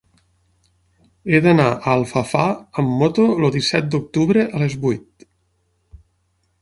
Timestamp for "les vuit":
4.65-5.29